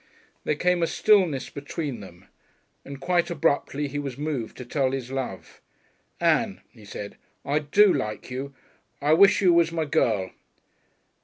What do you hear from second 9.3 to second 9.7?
you